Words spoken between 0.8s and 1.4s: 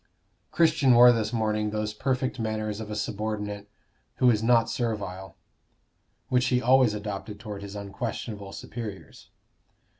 wore this